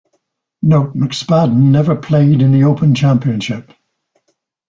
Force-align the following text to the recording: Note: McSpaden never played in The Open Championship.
Note: 0.63 0.95
McSpaden 0.95 1.69
never 1.69 1.95
played 1.95 2.41
in 2.41 2.51
The 2.51 2.63
Open 2.63 2.95
Championship. 2.95 3.71